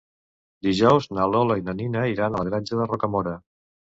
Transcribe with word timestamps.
Dijous 0.67 1.07
na 1.17 1.27
Lola 1.33 1.57
i 1.61 1.65
na 1.69 1.75
Nina 1.83 2.05
iran 2.13 2.37
a 2.39 2.43
la 2.43 2.47
Granja 2.47 2.79
de 2.79 2.91
Rocamora. 2.93 3.35